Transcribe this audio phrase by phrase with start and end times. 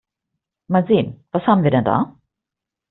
[0.69, 2.17] Mal sehen, was haben wir denn da?